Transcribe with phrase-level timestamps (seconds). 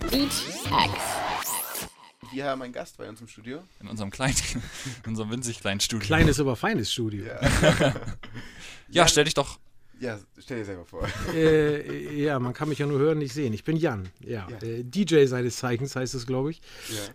[0.00, 0.44] BeatX.
[2.32, 3.62] Wir haben einen Gast bei uns im Studio.
[3.80, 4.34] In unserem kleinen,
[5.04, 6.04] in unserem winzig kleinen Studio.
[6.06, 7.24] Kleines, aber feines Studio.
[7.26, 7.94] Ja,
[8.88, 9.58] Ja, stell dich doch.
[10.00, 11.06] ja stell dir selber vor.
[11.34, 13.52] Äh, ja, man kann mich ja nur hören, nicht sehen.
[13.52, 14.46] Ich bin Jan, ja.
[14.50, 14.66] Ja.
[14.66, 16.60] Äh, DJ seines Zeichens heißt es, glaube ich.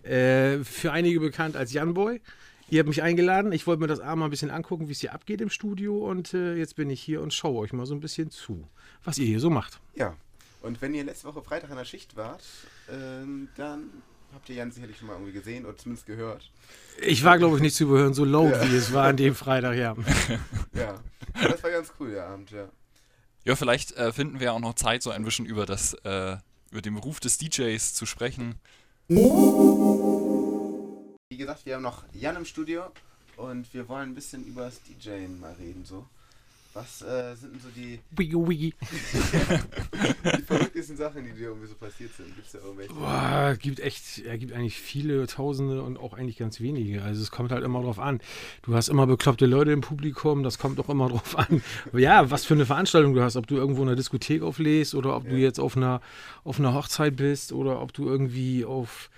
[0.04, 0.10] Ja.
[0.10, 2.20] Äh, für einige bekannt als Janboy.
[2.70, 3.52] Ihr habt mich eingeladen.
[3.52, 6.08] Ich wollte mir das abend mal ein bisschen angucken, wie es hier abgeht im Studio.
[6.08, 8.68] Und äh, jetzt bin ich hier und schaue euch mal so ein bisschen zu,
[9.02, 9.80] was ihr hier so macht.
[9.94, 10.14] ja.
[10.62, 12.44] Und wenn ihr letzte Woche Freitag in der Schicht wart,
[12.90, 13.90] ähm, dann
[14.34, 16.50] habt ihr Jan sicherlich schon mal irgendwie gesehen oder zumindest gehört.
[17.00, 19.76] Ich war, glaube ich, nicht zu überhören, so laut wie es war an dem Freitag,
[19.76, 19.96] ja.
[20.74, 21.00] Ja.
[21.34, 22.68] Aber das war ganz cool, der Abend, ja.
[23.44, 26.36] Ja, vielleicht äh, finden wir auch noch Zeit, so ein bisschen über das, äh,
[26.70, 28.56] über den Beruf des DJs zu sprechen.
[29.08, 29.16] Wie
[31.36, 32.92] gesagt, wir haben noch Jan im Studio
[33.36, 36.06] und wir wollen ein bisschen über das DJing mal reden, so.
[36.72, 38.74] Was äh, sind denn so die, Wiggy, wiggy.
[40.38, 42.34] die verrücktesten Sachen, die dir irgendwie so passiert sind?
[42.34, 42.92] Gibt es da irgendwelche?
[42.94, 47.02] Boah, gibt echt, er gibt eigentlich viele Tausende und auch eigentlich ganz wenige.
[47.02, 48.20] Also es kommt halt immer drauf an.
[48.62, 51.62] Du hast immer bekloppte Leute im Publikum, das kommt auch immer drauf an.
[51.92, 55.16] Ja, was für eine Veranstaltung du hast, ob du irgendwo in einer Diskothek auflegst oder
[55.16, 55.38] ob du Ja.
[55.38, 56.00] jetzt auf einer,
[56.44, 59.10] auf einer Hochzeit bist oder ob du irgendwie auf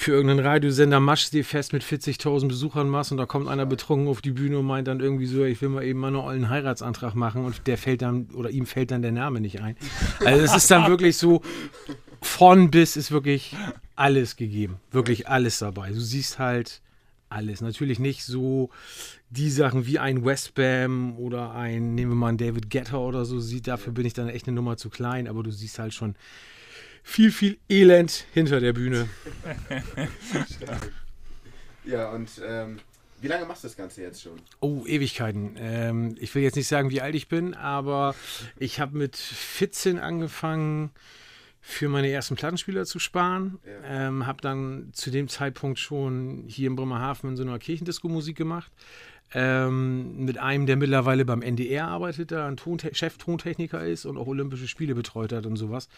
[0.00, 4.22] für irgendeinen Radiosender Maschsee fest mit 40.000 Besuchern machst und da kommt einer betrunken auf
[4.22, 7.14] die Bühne und meint dann irgendwie so, ich will mal eben mal einen ollen Heiratsantrag
[7.14, 9.76] machen und der fällt dann oder ihm fällt dann der Name nicht ein.
[10.24, 11.42] Also es ist dann wirklich so,
[12.22, 13.54] von bis ist wirklich
[13.94, 14.76] alles gegeben.
[14.90, 15.90] Wirklich alles dabei.
[15.90, 16.80] Du siehst halt
[17.28, 17.60] alles.
[17.60, 18.70] Natürlich nicht so
[19.28, 23.38] die Sachen wie ein Westbam oder ein, nehmen wir mal einen David Guetta oder so,
[23.38, 26.14] sieht, dafür bin ich dann echt eine Nummer zu klein, aber du siehst halt schon
[27.02, 29.08] viel, viel Elend hinter der Bühne.
[31.84, 32.78] Ja, und ähm,
[33.20, 34.38] wie lange machst du das Ganze jetzt schon?
[34.60, 35.56] Oh, Ewigkeiten.
[35.58, 38.14] Ähm, ich will jetzt nicht sagen, wie alt ich bin, aber
[38.58, 40.90] ich habe mit 14 angefangen,
[41.62, 43.58] für meine ersten Plattenspieler zu sparen.
[43.64, 44.08] Ja.
[44.08, 48.36] Ähm, habe dann zu dem Zeitpunkt schon hier in Bremerhaven in so einer Kirchendisco Musik
[48.36, 48.72] gemacht.
[49.32, 54.26] Ähm, mit einem, der mittlerweile beim NDR arbeitet, da ein Tonte Cheftontechniker ist und auch
[54.26, 55.88] Olympische Spiele betreut hat und sowas.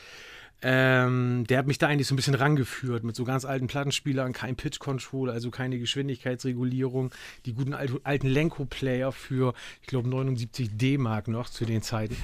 [0.65, 4.33] Ähm, der hat mich da eigentlich so ein bisschen rangeführt mit so ganz alten Plattenspielern,
[4.33, 7.11] kein Pitch Control, also keine Geschwindigkeitsregulierung,
[7.47, 12.17] die guten alt, alten Lenko-Player für, ich glaube, 79 D-Mark noch zu den Zeiten.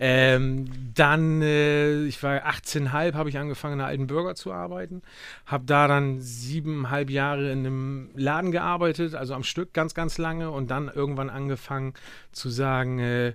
[0.00, 5.02] Ähm, dann, äh, ich war 18,5, habe ich angefangen, in einer alten Burger zu arbeiten.
[5.46, 10.50] Habe da dann siebeneinhalb Jahre in einem Laden gearbeitet, also am Stück ganz, ganz lange
[10.50, 11.94] und dann irgendwann angefangen
[12.32, 13.34] zu sagen, äh,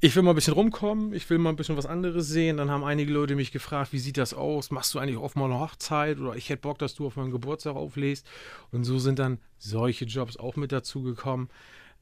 [0.00, 2.58] ich will mal ein bisschen rumkommen, ich will mal ein bisschen was anderes sehen.
[2.58, 4.70] Dann haben einige Leute mich gefragt, wie sieht das aus?
[4.70, 6.18] Machst du eigentlich mal eine Hochzeit?
[6.18, 8.26] Oder ich hätte Bock, dass du auf meinen Geburtstag auflegst.
[8.72, 11.48] Und so sind dann solche Jobs auch mit dazu gekommen.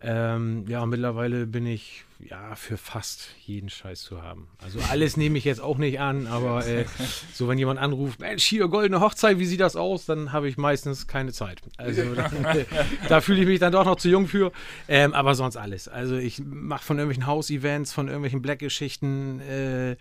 [0.00, 4.48] Ähm, ja, mittlerweile bin ich ja für fast jeden Scheiß zu haben.
[4.62, 6.84] Also alles nehme ich jetzt auch nicht an, aber äh,
[7.32, 10.06] so wenn jemand anruft, Mensch, hier goldene Hochzeit, wie sieht das aus?
[10.06, 11.60] Dann habe ich meistens keine Zeit.
[11.76, 12.64] Also dann, äh,
[13.08, 14.52] da fühle ich mich dann doch noch zu jung für.
[14.88, 15.88] Ähm, aber sonst alles.
[15.88, 19.96] Also ich mache von irgendwelchen Hausevents, von irgendwelchen Black-Geschichten, äh,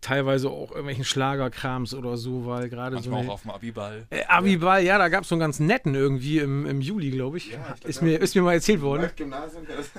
[0.00, 4.06] teilweise auch irgendwelchen Schlagerkrams oder so, weil gerade so Manchmal eine, auch auf dem Abiball.
[4.10, 7.38] äh, Abiball, ja, da gab es so einen ganz netten irgendwie im, im Juli, glaube
[7.38, 7.52] ich.
[7.52, 9.10] Ja, ich glaub, ist, mir, ist mir mal erzählt worden.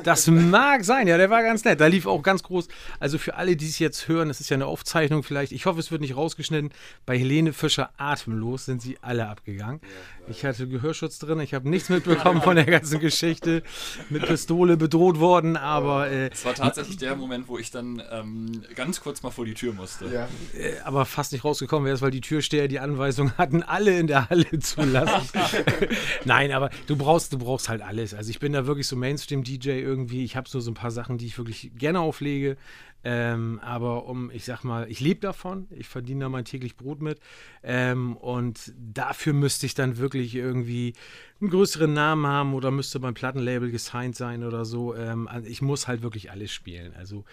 [0.03, 1.79] Das mag sein, ja, der war ganz nett.
[1.79, 2.67] Da lief auch ganz groß.
[2.99, 5.51] Also für alle, die es jetzt hören, es ist ja eine Aufzeichnung vielleicht.
[5.51, 6.71] Ich hoffe, es wird nicht rausgeschnitten.
[7.05, 9.81] Bei Helene Fischer atemlos sind sie alle abgegangen.
[10.29, 11.39] Ich hatte Gehörschutz drin.
[11.39, 13.63] Ich habe nichts mitbekommen von der ganzen Geschichte.
[14.09, 18.63] Mit Pistole bedroht worden, aber, äh, Es war tatsächlich der Moment, wo ich dann ähm,
[18.75, 20.05] ganz kurz mal vor die Tür musste.
[20.07, 20.27] ja.
[20.59, 24.29] äh, aber fast nicht rausgekommen wäre, weil die Türsteher die Anweisung hatten, alle in der
[24.29, 25.29] Halle zu lassen.
[26.25, 28.13] Nein, aber du brauchst, du brauchst halt alles.
[28.13, 30.23] Also ich bin da wirklich so Mainstream-DJ irgendwie.
[30.23, 32.57] Ich habe so, so ein paar Sachen, die ich wirklich gerne auflege.
[33.03, 37.01] Ähm, aber um, ich sag mal, ich lebe davon, ich verdiene da mein täglich Brot
[37.01, 37.19] mit.
[37.63, 40.93] Ähm, und dafür müsste ich dann wirklich irgendwie
[41.39, 44.95] einen größeren Namen haben oder müsste beim Plattenlabel gesigned sein oder so.
[44.95, 46.93] Ähm, also ich muss halt wirklich alles spielen.
[46.95, 47.23] Also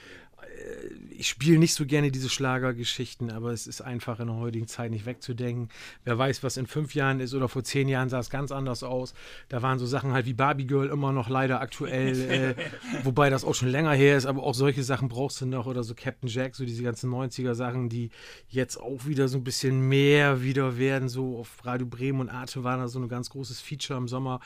[0.42, 4.66] äh, ich spiele nicht so gerne diese Schlagergeschichten, aber es ist einfach in der heutigen
[4.66, 5.68] Zeit nicht wegzudenken.
[6.04, 8.82] Wer weiß, was in fünf Jahren ist oder vor zehn Jahren sah es ganz anders
[8.82, 9.14] aus.
[9.48, 12.54] Da waren so Sachen halt wie Barbie Girl immer noch leider aktuell, äh,
[13.04, 15.84] wobei das auch schon länger her ist, aber auch solche Sachen brauchst du noch oder
[15.84, 18.10] so Captain Jack, so diese ganzen 90er Sachen, die
[18.48, 21.08] jetzt auch wieder so ein bisschen mehr wieder werden.
[21.08, 24.40] So auf Radio Bremen und Arte war da so ein ganz großes Feature im Sommer.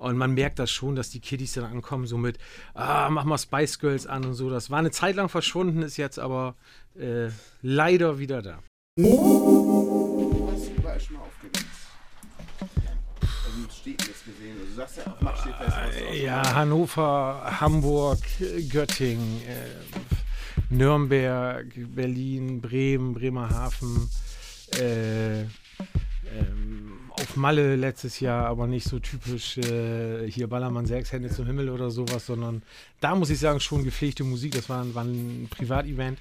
[0.00, 2.38] Und man merkt das schon, dass die Kiddies dann ankommen, so mit,
[2.72, 4.48] ah, mach mal Spice Girls an und so.
[4.48, 6.54] Das war eine Zeit lang verschwunden, ist jetzt aber
[6.98, 7.28] äh,
[7.60, 8.60] leider wieder da.
[15.58, 15.74] Also.
[15.74, 18.20] Also ja Hannover, Hamburg,
[18.70, 24.08] Göttingen, äh, Nürnberg, Berlin, Bremen, Bremerhaven,
[24.78, 26.89] äh, ähm,
[27.30, 31.68] auf Malle letztes Jahr, aber nicht so typisch äh, hier Ballermann sechs Hände zum Himmel
[31.68, 32.62] oder sowas, sondern
[33.00, 34.52] da muss ich sagen, schon gepflegte Musik.
[34.52, 36.18] Das war, war ein Privatevent,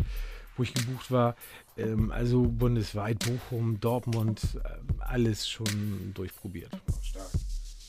[0.56, 1.36] wo ich gebucht war.
[1.78, 4.70] Ähm, also bundesweit, Bochum, Dortmund, äh,
[5.00, 6.72] alles schon durchprobiert.
[7.02, 7.34] Stark.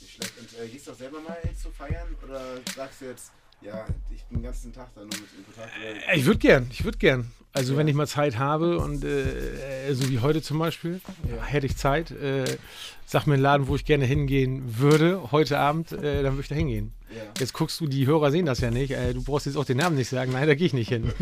[0.01, 0.33] Nicht schlecht.
[0.41, 2.09] Und äh, gehst du auch selber mal zu feiern?
[2.27, 2.41] Oder
[2.75, 5.71] sagst du jetzt, ja, ich bin den ganzen Tag da nur mit in Kontakt?
[6.09, 7.31] Äh, Ich würde gern, ich würde gern.
[7.53, 7.79] Also Ja.
[7.81, 11.43] wenn ich mal Zeit habe und äh, so wie heute zum Beispiel, Ja.
[11.45, 12.45] hätte ich Zeit, äh,
[13.07, 16.49] sag mir einen Laden, wo ich gerne hingehen würde, heute Abend, äh, dann würde ich
[16.49, 16.93] da hingehen.
[17.11, 17.23] Ja.
[17.39, 18.93] Jetzt guckst du, die Hörer sehen das ja nicht.
[18.93, 20.33] Äh, du brauchst jetzt auch den Namen nicht sagen.
[20.33, 21.12] Nein, da gehe ich nicht hin.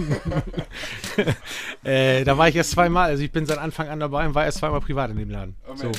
[1.85, 3.09] äh, da war ich erst zweimal.
[3.09, 5.57] Also ich bin seit Anfang an dabei und war erst zweimal privat in dem Laden.
[5.67, 5.93] Oh so,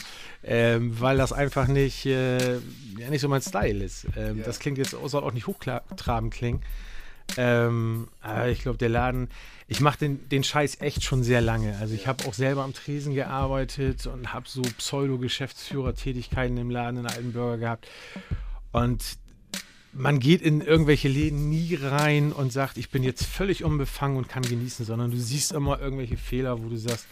[0.44, 2.53] ähm, weil das einfach nicht, äh,
[2.97, 4.06] ja, nicht so mein Style ist.
[4.15, 4.44] Ähm, Ja.
[4.45, 6.62] Das klingt jetzt, soll auch nicht hochtrabend klingen.
[7.38, 9.30] Ähm, aber ich glaube, der Laden,
[9.68, 11.77] ich mache den, den Scheiß echt schon sehr lange.
[11.80, 17.06] Also ich habe auch selber am Tresen gearbeitet und habe so Pseudo-Geschäftsführer-Tätigkeiten im Laden in
[17.06, 17.88] Altenburger gehabt.
[18.71, 19.03] Und
[20.00, 24.30] man geht in irgendwelche Läden nie rein und sagt, ich bin jetzt völlig unbefangen und
[24.30, 27.06] kann genießen, sondern du siehst immer irgendwelche Fehler, wo du sagst,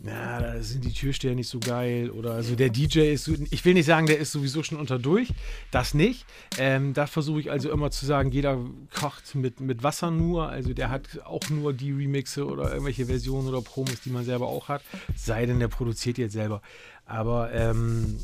[0.00, 3.64] na, da sind die Türsteher nicht so geil oder also der DJ ist, so, ich
[3.64, 5.30] will nicht sagen, der ist sowieso schon unter durch,
[5.70, 6.26] das nicht.
[6.58, 8.58] Ähm, da versuche ich also immer zu sagen, jeder
[8.94, 13.48] kocht mit, mit Wasser nur, also der hat auch nur die Remixe oder irgendwelche Versionen
[13.48, 14.82] oder Promos, die man selber auch hat,
[15.16, 16.60] sei denn der produziert jetzt selber.
[17.06, 18.18] Aber ähm,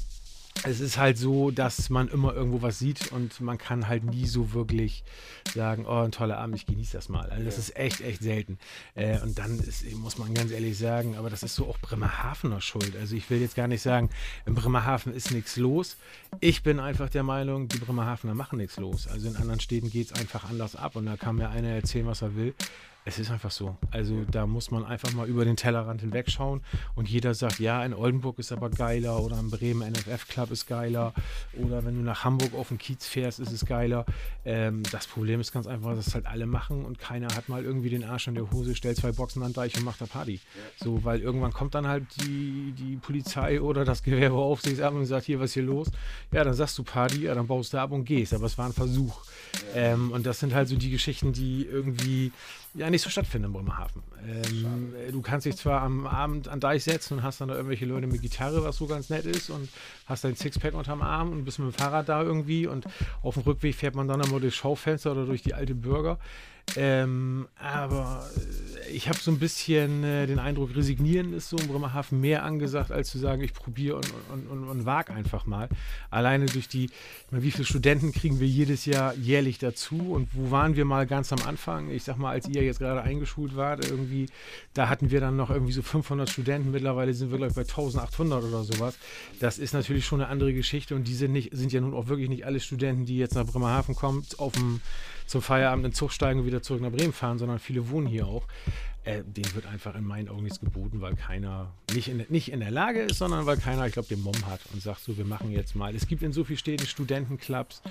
[0.62, 4.26] es ist halt so, dass man immer irgendwo was sieht und man kann halt nie
[4.26, 5.04] so wirklich
[5.52, 7.28] sagen, oh, ein toller Abend, ich genieße das mal.
[7.30, 8.58] Also das ist echt, echt selten.
[8.94, 12.60] Äh, und dann ist, muss man ganz ehrlich sagen, aber das ist so auch Bremerhavener
[12.60, 12.96] Schuld.
[12.96, 14.10] Also ich will jetzt gar nicht sagen,
[14.46, 15.96] in Bremerhaven ist nichts los.
[16.40, 19.06] Ich bin einfach der Meinung, die Bremerhavener machen nichts los.
[19.06, 22.06] Also in anderen Städten geht es einfach anders ab und da kann mir einer erzählen,
[22.06, 22.54] was er will.
[23.06, 23.76] Es ist einfach so.
[23.90, 26.62] Also da muss man einfach mal über den Tellerrand hinwegschauen
[26.94, 30.66] und jeder sagt, ja, in Oldenburg ist aber geiler oder in Bremen NFF Club ist
[30.66, 31.12] geiler
[31.52, 34.06] oder wenn du nach Hamburg auf den Kiez fährst, ist es geiler.
[34.46, 37.62] Ähm, das Problem ist ganz einfach, dass es halt alle machen und keiner hat mal
[37.62, 40.06] irgendwie den Arsch in der Hose, stellt zwei Boxen an den Deich und macht da
[40.06, 40.40] Party.
[40.76, 45.40] So, weil irgendwann kommt dann halt die, die Polizei oder das Gewerbeaufsichtsamt und sagt, hier,
[45.40, 45.90] was ist hier los?
[46.32, 48.32] Ja, dann sagst du Party, ja, dann baust du ab und gehst.
[48.32, 49.20] Aber es war ein Versuch.
[49.74, 52.32] Ähm, und das sind halt so die Geschichten, die irgendwie
[52.74, 54.02] ja nicht so stattfinden in Bremerhaven.
[54.26, 57.54] Ähm, äh, du kannst dich zwar am Abend an Deich setzen und hast dann da
[57.54, 59.68] irgendwelche Leute mit Gitarre, was so ganz nett ist, und
[60.06, 62.86] hast dein Sixpack unterm Arm und bist mit dem Fahrrad da irgendwie und
[63.22, 66.18] auf dem Rückweg fährt man dann einmal durchs Schaufenster oder durch die alte Bürger.
[66.76, 71.68] Ähm, aber äh, ich habe so ein bisschen äh, den Eindruck, resignieren ist so in
[71.68, 75.68] Bremerhaven mehr angesagt, als zu sagen, ich probiere und, und, und, und wag einfach mal.
[76.10, 76.90] Alleine durch die,
[77.30, 81.32] wie viele Studenten kriegen wir jedes Jahr jährlich dazu und wo waren wir mal ganz
[81.32, 81.90] am Anfang?
[81.90, 84.26] Ich sag mal, als ihr jetzt gerade eingeschult wart, irgendwie,
[84.72, 86.72] da hatten wir dann noch irgendwie so 500 Studenten.
[86.72, 88.96] Mittlerweile sind wir, glaube ich, bei 1800 oder sowas.
[89.38, 92.08] Das ist natürlich schon eine andere Geschichte und die sind, nicht, sind ja nun auch
[92.08, 94.80] wirklich nicht alle Studenten, die jetzt nach Bremerhaven kommen, auf dem
[95.26, 98.26] zum Feierabend in Zug steigen und wieder zurück nach Bremen fahren, sondern viele wohnen hier
[98.26, 98.44] auch.
[99.06, 102.60] Äh, denen wird einfach in meinen Augen nichts geboten, weil keiner nicht in, nicht in
[102.60, 105.26] der Lage ist, sondern weil keiner, ich glaube, den Mumm hat und sagt so, wir
[105.26, 105.94] machen jetzt mal.
[105.94, 107.82] Es gibt in so vielen Städten Studentenclubs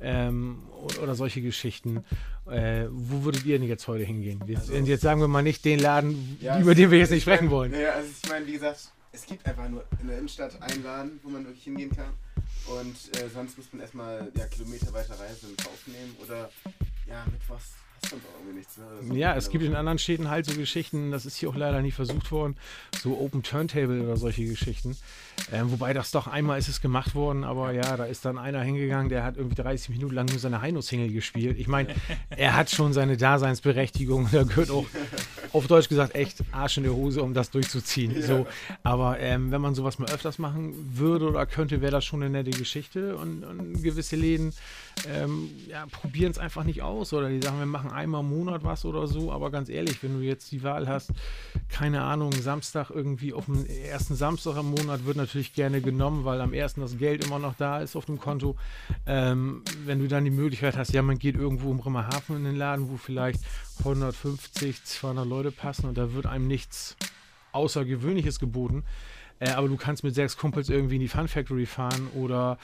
[0.00, 0.62] ähm,
[1.02, 2.04] oder, solche Geschichten.
[2.48, 4.40] Äh, wo würdet ihr denn jetzt heute hingehen?
[4.46, 7.18] Wir, Also- jetzt sagen wir mal nicht den Laden, Ja, über den wir jetzt nicht
[7.18, 7.72] ich sprechen mein, wollen.
[7.72, 11.18] Naja, also ich meine, wie gesagt, es gibt einfach nur in der Innenstadt einen Laden,
[11.24, 12.10] wo man wirklich hingehen kann.
[12.68, 16.14] Und äh, sonst muss man erstmal ja, Kilometer weiter reisen und in Kauf nehmen.
[16.24, 16.48] Oder
[17.10, 17.89] ja, doch irgendwie
[19.12, 21.90] Ja, es gibt in anderen Städten halt so Geschichten, das ist hier auch leider nie
[21.90, 22.56] versucht worden,
[23.02, 24.96] so Open Turntable oder solche Geschichten.
[25.52, 28.60] Ähm, wobei das doch einmal ist es gemacht worden, aber ja, da ist dann einer
[28.62, 31.58] hingegangen, der hat irgendwie 30 Minuten lang nur seine Heino-Single gespielt.
[31.58, 31.94] Ich meine,
[32.30, 34.86] er hat schon seine Daseinsberechtigung, da gehört auch
[35.52, 38.22] auf Deutsch gesagt echt Arsch in der Hose, um das durchzuziehen.
[38.22, 38.46] So,
[38.82, 42.30] aber ähm, wenn man sowas mal öfters machen würde oder könnte, wäre das schon eine
[42.30, 44.52] nette Geschichte und, und gewisse Läden
[45.08, 48.64] ähm, ja, probieren es einfach nicht aus oder die sagen, wir machen einmal im Monat
[48.64, 51.10] was oder so, aber ganz ehrlich, wenn du jetzt die Wahl hast,
[51.68, 56.40] keine Ahnung, Samstag irgendwie auf dem ersten Samstag im Monat wird natürlich gerne genommen, weil
[56.40, 58.56] am ersten das Geld immer noch da ist auf dem Konto.
[59.06, 62.56] Ähm, wenn du dann die Möglichkeit hast, ja, man geht irgendwo im Bremerhaven in den
[62.56, 63.40] Laden, wo vielleicht
[63.80, 66.96] 150, 200 Leute passen und da wird einem nichts
[67.52, 68.84] Außergewöhnliches geboten.
[69.40, 72.58] Äh, aber du kannst mit sechs Kumpels irgendwie in die Fun Factory fahren oder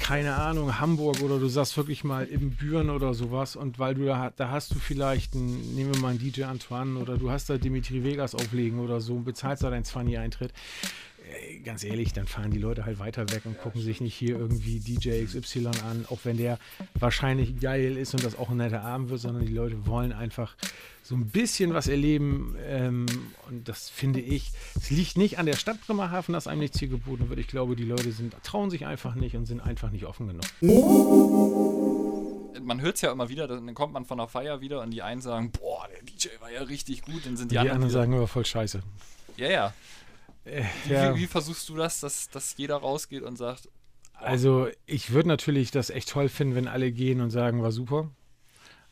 [0.00, 4.04] keine Ahnung, Hamburg oder du sagst wirklich mal im Büren oder sowas und weil du
[4.04, 7.48] da, da hast du vielleicht einen, nehmen wir mal einen DJ Antoine oder du hast
[7.48, 10.52] da Dimitri Vegas auflegen oder so und bezahlst da deinen 20 Eintritt.
[11.64, 14.80] Ganz ehrlich, dann fahren die Leute halt weiter weg und gucken sich nicht hier irgendwie
[14.80, 16.58] DJ XY an, auch wenn der
[16.94, 20.56] wahrscheinlich geil ist und das auch ein netter Abend wird, sondern die Leute wollen einfach
[21.08, 22.54] so ein bisschen was erleben.
[22.66, 23.06] Ähm,
[23.48, 26.88] und das finde ich, es liegt nicht an der Stadt Bremerhaven, dass einem nichts hier
[26.88, 27.38] geboten wird.
[27.38, 30.44] Ich glaube, die Leute sind, trauen sich einfach nicht und sind einfach nicht offen genug.
[32.62, 35.00] Man hört es ja immer wieder, dann kommt man von der Feier wieder und die
[35.00, 37.90] einen sagen, boah, der DJ war ja richtig gut, dann sind die, die anderen, anderen
[37.90, 38.82] wieder, sagen aber voll scheiße.
[39.38, 39.74] ja, ja.
[40.44, 41.14] Wie, ja.
[41.14, 43.68] wie, wie versuchst du das, dass, dass jeder rausgeht und sagt,
[44.14, 48.10] Also ich würde natürlich das echt toll finden, wenn alle gehen und sagen, war super.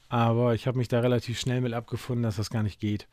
[0.09, 3.09] Aber ich habe mich da relativ schnell mit abgefunden, dass das gar nicht geht.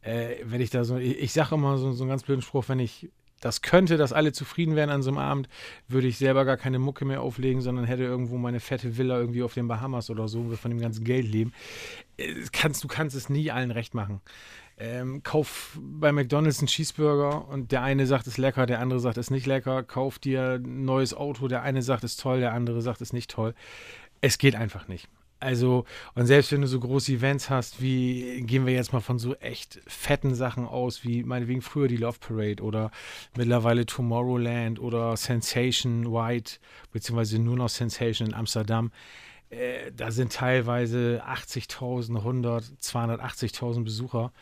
[0.00, 2.68] Äh, wenn ich da so, ich, ich sage immer so, so einen ganz blöden Spruch,
[2.68, 3.10] wenn ich
[3.42, 5.48] das könnte, dass alle zufrieden wären an so einem Abend,
[5.88, 9.42] würde ich selber gar keine Mucke mehr auflegen, sondern hätte irgendwo meine fette Villa irgendwie
[9.42, 11.52] auf den Bahamas oder so und würde von dem ganzen Geld leben.
[12.16, 14.20] Äh, kannst, du kannst es nie allen recht machen.
[14.84, 18.98] Ähm, kauf bei McDonalds einen Cheeseburger und der eine sagt, es ist lecker, der andere
[18.98, 19.84] sagt, es ist nicht lecker.
[19.84, 23.10] Kauf dir ein neues Auto, der eine sagt, es ist toll, der andere sagt, es
[23.10, 23.54] ist nicht toll.
[24.20, 25.08] Es geht einfach nicht.
[25.38, 25.84] Also,
[26.16, 29.36] und selbst wenn du so große Events hast, wie gehen wir jetzt mal von so
[29.36, 32.90] echt fetten Sachen aus, wie meinetwegen früher die Love Parade oder
[33.36, 36.58] mittlerweile Tomorrowland oder Sensation White,
[36.90, 38.90] beziehungsweise nur noch Sensation in Amsterdam.
[39.50, 44.32] Äh, da sind teilweise 80.000, 100, 280.000 Besucher.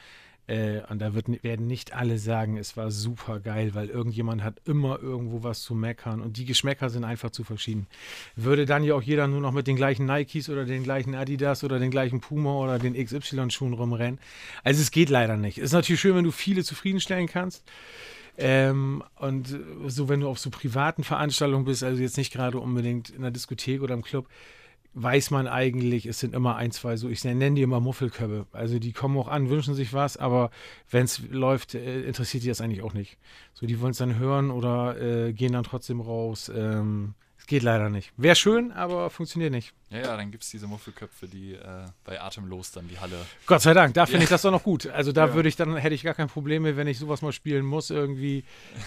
[0.51, 4.57] Äh, und da wird, werden nicht alle sagen, es war super geil, weil irgendjemand hat
[4.65, 7.87] immer irgendwo was zu meckern und die Geschmäcker sind einfach zu verschieden.
[8.35, 11.63] Würde dann ja auch jeder nur noch mit den gleichen Nikes oder den gleichen Adidas
[11.63, 14.19] oder den gleichen Puma oder den XY-Schuhen rumrennen.
[14.65, 15.59] Also es geht leider nicht.
[15.59, 17.63] Ist natürlich schön, wenn du viele zufriedenstellen kannst.
[18.37, 23.11] Ähm, und so, wenn du auf so privaten Veranstaltungen bist, also jetzt nicht gerade unbedingt
[23.11, 24.27] in der Diskothek oder im Club,
[24.95, 28.47] weiß man eigentlich, es sind immer ein, zwei so, ich nenne die immer Muffelköpfe.
[28.53, 30.51] Also die kommen auch an, wünschen sich was, aber
[30.91, 33.19] wenn es läuft, äh, interessiert die das eigentlich auch nicht.
[33.55, 36.51] So, die wollen es dann hören oder äh, gehen dann trotzdem raus.
[36.55, 38.13] Ähm, es geht leider nicht.
[38.17, 39.75] Wäre schön, aber funktioniert nicht.
[39.91, 43.17] Ja, ja, dann gibt es diese Muffelköpfe, die äh, bei Atemlos dann die Halle.
[43.47, 44.25] Gott sei Dank, da finde Ja.
[44.25, 44.87] ich das doch noch gut.
[44.87, 45.35] Also da Ja.
[45.35, 47.91] würde ich dann, hätte ich gar kein Problem mehr, wenn ich sowas mal spielen muss
[47.91, 48.45] irgendwie.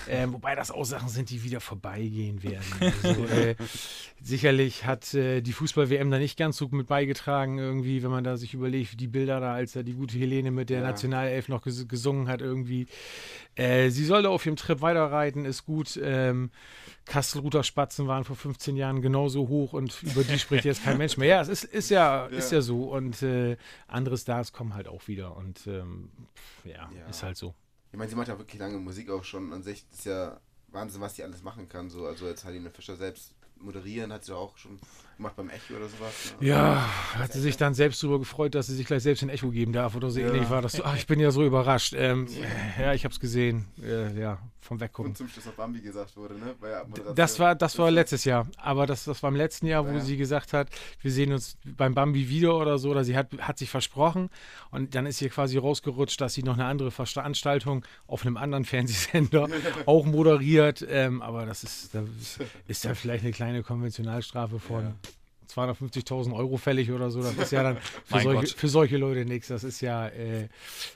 [0.09, 2.63] Ähm, wobei das auch Sachen sind, die wieder vorbeigehen werden.
[3.03, 3.55] Also, äh,
[4.21, 8.37] sicherlich hat äh, die Fußball-WM da nicht ganz so mit beigetragen irgendwie, wenn man da
[8.37, 10.87] sich überlegt, die Bilder da, als da die gute Helene mit der Ja.
[10.87, 12.87] Nationalelf noch ges gesungen hat irgendwie.
[13.55, 15.99] Äh, sie soll da auf ihrem Trip weiterreiten, ist gut.
[16.01, 16.49] Ähm,
[17.05, 21.17] Kastelruther Spatzen waren vor 15 Jahren genauso hoch und über die spricht jetzt kein Mensch
[21.17, 21.27] mehr.
[21.27, 22.91] Ja, es ist, ist, ja, ist ja so.
[22.91, 23.57] Und äh,
[23.87, 25.35] andere Stars kommen halt auch wieder.
[25.35, 26.09] Und ähm,
[26.63, 27.07] ja, Ja.
[27.09, 27.53] ist halt so.
[27.91, 29.53] Ich meine, sie macht ja wirklich lange Musik auch schon.
[29.53, 31.89] An sich ist ja Wahnsinn, was die alles machen kann.
[31.89, 33.33] So, also jetzt Helene Fischer selbst
[33.63, 34.79] moderieren hat sie ja auch schon
[35.17, 36.33] gemacht beim Echo oder sowas.
[36.39, 36.47] Ne?
[36.47, 39.49] Ja, hat sie sich dann selbst darüber gefreut, dass sie sich gleich selbst ein Echo
[39.51, 40.27] geben darf oder so Ja.
[40.27, 40.83] ähnlich war das so.
[40.83, 41.93] Ach, ich bin ja so überrascht.
[41.95, 42.27] Ähm,
[42.79, 43.65] ja, ich habe es gesehen.
[43.81, 45.11] Äh, ja, vom Weggucken.
[45.11, 46.55] Und zum Schluss noch Bambi gesagt wurde, ne?
[47.15, 48.47] Das war, das war letztes Jahr.
[48.57, 49.99] Aber das, das war im letzten Jahr, wo Ja.
[49.99, 50.69] sie gesagt hat,
[51.01, 52.89] wir sehen uns beim Bambi wieder oder so.
[52.91, 54.29] Oder sie hat, hat sich versprochen.
[54.71, 58.65] Und dann ist ihr quasi rausgerutscht, dass sie noch eine andere Veranstaltung auf einem anderen
[58.65, 59.47] Fernsehsender
[59.85, 60.83] auch moderiert.
[60.89, 64.83] Ähm, aber das ist, das ist ja vielleicht eine kleine Konventionalstrafe von.
[64.83, 64.95] Ja.
[65.53, 69.49] 250.000 Euro fällig oder so, das ist ja dann für, solche, für solche Leute nichts.
[69.49, 70.47] Das ist ja, äh,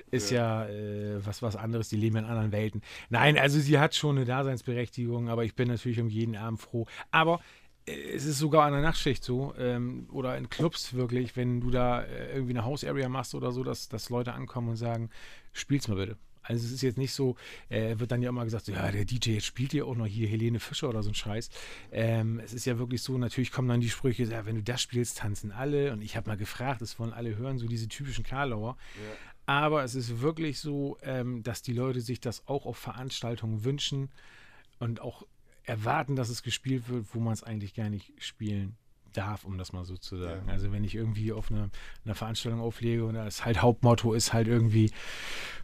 [0.10, 2.82] ist ja, äh, was, was anderes, die leben in anderen Welten.
[3.10, 6.88] Nein, also sie hat schon eine Daseinsberechtigung, aber ich bin natürlich um jeden Abend froh.
[7.12, 7.40] Aber
[7.86, 11.70] äh, es ist sogar an der Nachtschicht so, ähm, oder in Clubs wirklich, wenn du
[11.70, 15.10] da äh, irgendwie eine House-Area machst oder so, dass, dass Leute ankommen und sagen,
[15.54, 16.18] spiel's mal bitte.
[16.48, 17.36] Also es ist jetzt nicht so,
[17.70, 20.06] äh, wird dann ja immer gesagt, so, ja, der DJ jetzt spielt ja auch noch
[20.06, 21.50] hier Helene Fischer oder so ein Scheiß.
[21.92, 24.82] Ähm, es ist ja wirklich so, natürlich kommen dann die Sprüche, ja, wenn du das
[24.82, 25.92] spielst, tanzen alle.
[25.92, 28.78] Und ich habe mal gefragt, das wollen alle hören, so diese typischen Karlauer.
[28.96, 29.18] Ja.
[29.46, 34.10] Aber es ist wirklich so, ähm, dass die Leute sich das auch auf Veranstaltungen wünschen
[34.80, 35.26] und auch
[35.64, 38.78] erwarten, dass es gespielt wird, wo man es eigentlich gar nicht spielen
[39.18, 40.44] darf, um das mal so zu sagen.
[40.48, 40.54] Ja.
[40.54, 41.70] Also wenn ich irgendwie auf eine,
[42.06, 44.92] einer Veranstaltung auflege und das halt Hauptmotto ist halt irgendwie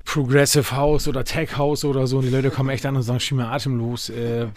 [0.05, 3.21] Progressive House oder Tech House oder so und die Leute kommen echt an und sagen,
[3.21, 4.09] schieb mir atemlos.
[4.09, 4.47] Äh,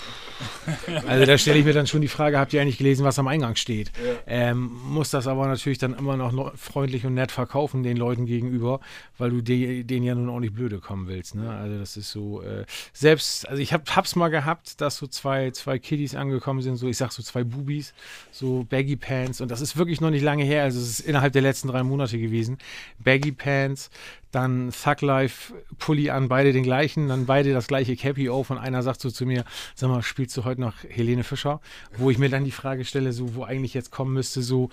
[1.06, 3.28] also da stelle ich mir dann schon die Frage, habt ihr eigentlich gelesen, was am
[3.28, 3.92] Eingang steht?
[4.04, 4.14] Ja.
[4.26, 8.26] Ähm, muss das aber natürlich dann immer noch no- freundlich und nett verkaufen den Leuten
[8.26, 8.80] gegenüber,
[9.18, 11.36] weil du de denen ja nun auch nicht blöde kommen willst.
[11.36, 11.48] Ne?
[11.48, 15.52] Also das ist so, äh, selbst, also ich hab, hab's mal gehabt, dass so zwei,
[15.52, 17.94] zwei Kiddies angekommen sind, so ich sag so zwei Bubis,
[18.32, 21.00] so Baggy Baggy Pants und das ist wirklich noch nicht lange her, also es ist
[21.00, 22.56] innerhalb der letzten drei Monate gewesen.
[23.00, 23.90] Baggy Pants,
[24.30, 28.58] dann Thug Life Pulli an, beide den gleichen, dann beide das gleiche Cappy auf und
[28.58, 31.60] einer sagt so zu mir, sag mal, spielst du heute noch Helene Fischer?
[31.96, 34.70] Wo ich mir dann die Frage stelle, so, wo eigentlich jetzt kommen müsste, so,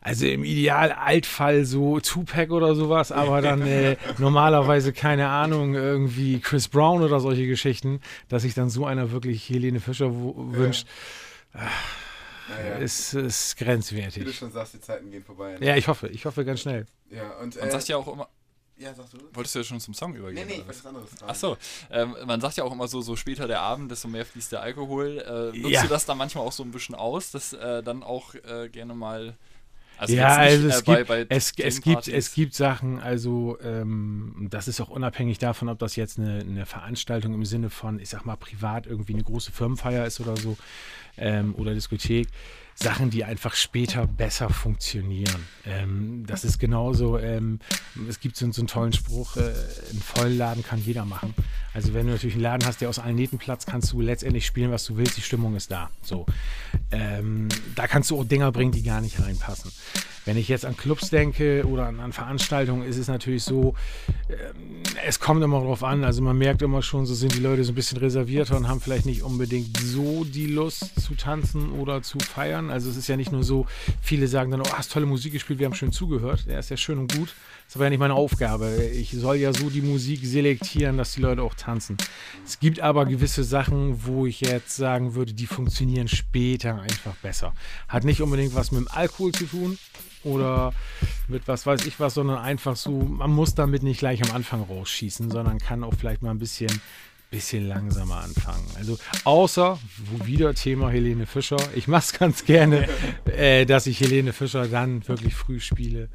[0.00, 6.40] also im Ideal Altfall so Tupac oder sowas, aber dann äh, normalerweise, keine Ahnung, irgendwie
[6.40, 8.00] Chris Brown oder solche Geschichten,
[8.30, 10.86] dass sich dann so einer wirklich Helene Fischer wünscht.
[11.54, 11.60] Ja.
[12.50, 12.76] Naja.
[12.76, 14.20] Ist, ist grenzwertig.
[14.22, 15.56] Wie du schon sagst, die Zeiten gehen vorbei.
[15.58, 15.66] Ne?
[15.66, 16.86] Ja, ich hoffe, ich hoffe ganz schnell.
[17.10, 18.28] Ja, und, äh, Man sagt ja auch immer,
[18.76, 19.18] ja, sagst du?
[19.34, 20.46] Wolltest du ja schon zum Song übergehen?
[20.46, 21.30] Nee, nee, ich was anderes fragen.
[21.30, 21.56] Achso,
[21.90, 24.62] ähm, man sagt ja auch immer so, so später der Abend, desto mehr fließt der
[24.62, 25.18] Alkohol.
[25.54, 25.82] Äh, nutzt Ja.
[25.82, 28.94] du das dann manchmal auch so ein bisschen aus, dass äh, dann auch äh, gerne
[28.94, 29.36] mal.
[30.00, 33.00] Also ja, also nicht, es, äh, bei, gibt, bei es, es, gibt, es gibt Sachen,
[33.00, 37.68] also ähm, das ist auch unabhängig davon, ob das jetzt eine, eine Veranstaltung im Sinne
[37.68, 40.56] von, ich sag mal, privat irgendwie eine große Firmenfeier ist oder so
[41.18, 42.28] ähm, oder Diskothek.
[42.82, 45.46] Sachen, die einfach später besser funktionieren.
[45.66, 47.58] Ähm, das ist genauso, ähm,
[48.08, 49.52] es gibt so, so einen tollen Spruch, äh,
[49.90, 51.34] einen vollen Laden kann jeder machen.
[51.74, 54.46] Also wenn du natürlich einen Laden hast, der aus allen Nähten platzt, kannst du letztendlich
[54.46, 55.90] spielen, was du willst, die Stimmung ist da.
[56.02, 56.24] So.
[56.90, 59.70] Ähm, da kannst du auch Dinger bringen, die gar nicht reinpassen.
[60.30, 63.74] Wenn ich jetzt an Clubs denke oder an, an Veranstaltungen, ist es natürlich so,
[64.28, 66.04] ähm, es kommt immer drauf an.
[66.04, 68.80] Also man merkt immer schon, so sind die Leute so ein bisschen reservierter und haben
[68.80, 72.70] vielleicht nicht unbedingt so die Lust zu tanzen oder zu feiern.
[72.70, 73.66] Also es ist ja nicht nur so,
[74.00, 76.46] viele sagen dann, oh, hast tolle Musik gespielt, wir haben schön zugehört.
[76.46, 77.34] Ja, ist ja schön und gut.
[77.66, 78.84] Das aber ja nicht meine Aufgabe.
[78.92, 81.96] Ich soll ja so die Musik selektieren, dass die Leute auch tanzen.
[82.44, 87.52] Es gibt aber gewisse Sachen, wo ich jetzt sagen würde, die funktionieren später einfach besser.
[87.86, 89.78] Hat nicht unbedingt was mit dem Alkohol zu tun
[90.24, 90.72] oder
[91.28, 94.62] mit was weiß ich was, sondern einfach so, man muss damit nicht gleich am Anfang
[94.62, 96.80] rausschießen, sondern kann auch vielleicht mal ein bisschen,
[97.30, 98.66] bisschen langsamer anfangen.
[98.76, 99.78] Also außer,
[100.24, 102.88] wieder Thema Helene Fischer, ich mache es ganz gerne,
[103.26, 106.08] äh, dass ich Helene Fischer dann wirklich früh spiele.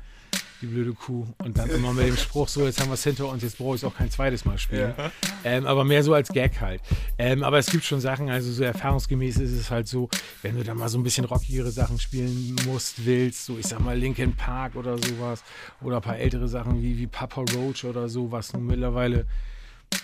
[0.66, 1.28] Die blöde Kuh.
[1.44, 3.76] Und dann immer mit dem Spruch, so, jetzt haben wir es hinter uns, jetzt brauche
[3.76, 4.96] ich es auch kein zweites Mal spielen.
[5.44, 6.82] Ähm, aber mehr so als Gag halt.
[7.20, 10.10] Ähm, aber es gibt schon Sachen, also so erfahrungsgemäß ist es halt so,
[10.42, 13.80] wenn du dann mal so ein bisschen rockigere Sachen spielen musst, willst, so ich sag
[13.80, 15.44] mal Linkin Park oder sowas,
[15.82, 19.28] oder ein paar ältere Sachen wie, wie Papa Roach oder so, was nun mittlerweile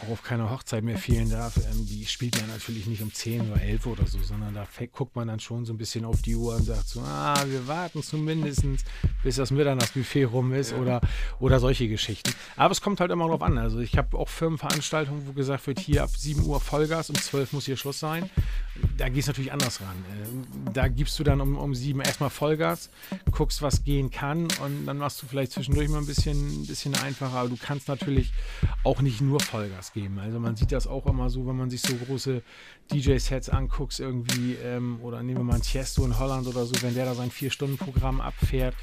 [0.01, 1.57] auch auf keiner Hochzeit mehr fehlen darf.
[1.57, 5.15] Ähm, die spielt ja natürlich nicht um 10 oder 11 oder so, sondern da guckt
[5.15, 8.01] man dann schon so ein bisschen auf die Uhr und sagt so, ah, wir warten
[8.03, 8.63] zumindest,
[9.23, 11.01] bis das Mitternachtsbuffet rum ist oder,
[11.39, 12.33] oder solche Geschichten.
[12.55, 13.57] Aber es kommt halt immer drauf an.
[13.57, 17.53] Also ich habe auch Firmenveranstaltungen, wo gesagt wird, hier ab 7 Uhr Vollgas, um 12
[17.53, 18.29] muss hier Schluss sein.
[18.97, 19.95] Da gehst du natürlich anders ran.
[20.23, 22.89] Ähm, Da gibst du dann um, um 7 erstmal Vollgas,
[23.31, 26.96] guckst, was gehen kann und dann machst du vielleicht zwischendurch mal ein bisschen, ein bisschen
[26.96, 27.37] einfacher.
[27.37, 28.31] Aber du kannst natürlich
[28.83, 30.20] auch nicht nur Vollgas geben.
[30.20, 32.41] Also man sieht das auch immer so, wenn man sich so große
[32.91, 36.94] DJ-Sets anguckt irgendwie ähm, oder nehmen wir mal ein Tiesto in Holland oder so, wenn
[36.94, 38.75] der da sein 4-Stunden-Programm abfährt,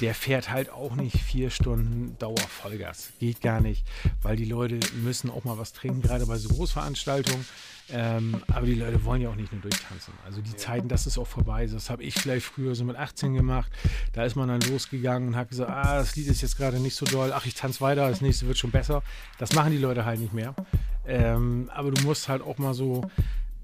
[0.00, 3.12] der fährt halt auch nicht 4 Stunden Dauer Vollgas.
[3.18, 3.84] Geht gar nicht,
[4.22, 7.44] weil die Leute müssen auch mal was trinken, gerade bei so Großveranstaltungen.
[7.90, 10.14] Ähm, aber die Leute wollen ja auch nicht nur durchtanzen.
[10.24, 11.66] Also die Zeiten, das ist auch vorbei.
[11.66, 13.70] Das habe ich vielleicht früher so mit 18 gemacht.
[14.14, 16.96] Da ist man dann losgegangen und hat gesagt, ah, das Lied ist jetzt gerade nicht
[16.96, 17.32] so doll.
[17.34, 19.02] Ach, ich tanze weiter, das nächste wird schon besser.
[19.38, 20.54] Das machen die Leute halt nicht mehr.
[21.06, 23.02] Ähm, aber du musst halt auch mal so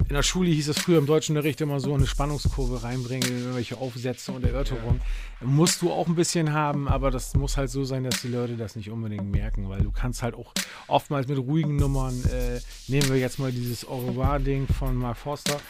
[0.09, 4.33] in der Schule hieß es früher im Deutschunterricht immer so eine Spannungskurve reinbringen, irgendwelche Aufsätze
[4.33, 5.01] und Erörterungen.
[5.41, 8.57] Musst du auch ein bisschen haben, aber das muss halt so sein, dass die Leute
[8.57, 10.53] das nicht unbedingt merken, weil du kannst halt auch
[10.89, 15.61] oftmals mit ruhigen Nummern, äh, nehmen wir jetzt mal dieses Au revoir-Ding von Mark Forster,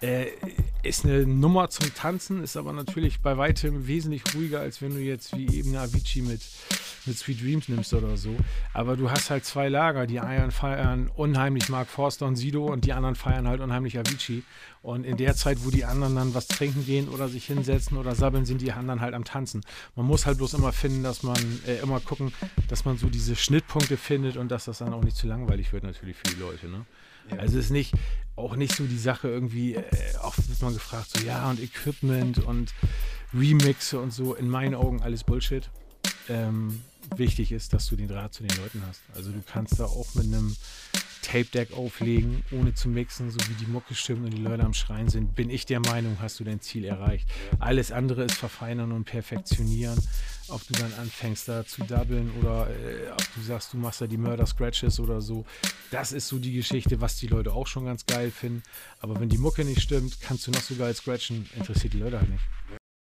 [0.00, 0.26] äh,
[0.82, 5.00] ist eine Nummer zum Tanzen, ist aber natürlich bei weitem wesentlich ruhiger, als wenn du
[5.00, 6.40] jetzt wie eben Avicii mit,
[7.04, 8.34] mit Sweet Dreams nimmst oder so.
[8.72, 10.06] Aber du hast halt zwei Lager.
[10.06, 14.42] Die einen feiern unheimlich Mark Forster und Sido und die anderen feiern halt unheimlich Avicii.
[14.82, 18.14] Und in der Zeit, wo die anderen dann was trinken gehen oder sich hinsetzen oder
[18.14, 19.60] sabbeln, sind die anderen halt am Tanzen.
[19.96, 21.36] Man muss halt bloß immer finden, dass man
[21.66, 22.32] äh, immer gucken,
[22.68, 25.84] dass man so diese Schnittpunkte findet und dass das dann auch nicht zu langweilig wird
[25.84, 26.68] natürlich für die Leute.
[26.68, 26.86] Ne?
[27.36, 27.92] Also es ist nicht
[28.40, 29.84] auch nicht so die Sache irgendwie, äh,
[30.22, 32.72] oft wird man gefragt, so ja und Equipment und
[33.34, 35.70] Remixe und so, in meinen Augen alles Bullshit.
[36.28, 36.82] Ähm,
[37.16, 39.00] wichtig ist, dass du den Draht zu den Leuten hast.
[39.14, 40.56] Also du kannst da auch mit einem
[41.22, 45.08] Tape-Deck auflegen, ohne zu mixen, so wie die Mucke stimmt und die Leute am Schreien
[45.08, 47.28] sind, bin ich der Meinung, hast du dein Ziel erreicht.
[47.58, 49.98] Alles andere ist verfeinern und perfektionieren.
[50.48, 54.08] Ob du dann anfängst da zu doublen oder äh, ob du sagst, du machst da
[54.08, 55.44] die Murder-Scratches oder so.
[55.92, 58.62] Das ist so die Geschichte, was die Leute auch schon ganz geil finden.
[58.98, 62.18] Aber wenn die Mucke nicht stimmt, kannst du noch so geil scratchen, interessiert die Leute
[62.18, 62.79] halt nicht.